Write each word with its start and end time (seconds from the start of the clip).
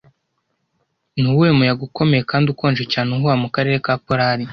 Nuwuhe 1.19 1.51
muyaga 1.57 1.83
ukomeye 1.89 2.23
kandi 2.31 2.45
ukonje 2.53 2.83
cyane 2.93 3.09
uhuha 3.15 3.35
mukarere 3.41 3.77
ka 3.85 3.93
Polar 4.05 4.37